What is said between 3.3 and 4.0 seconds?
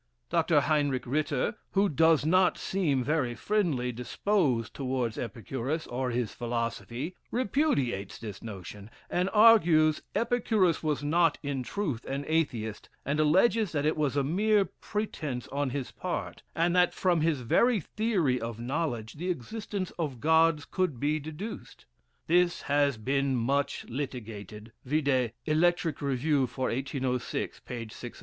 friendly